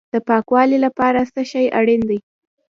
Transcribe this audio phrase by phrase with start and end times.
[0.13, 2.19] د پاکوالي لپاره څه شی اړین دی؟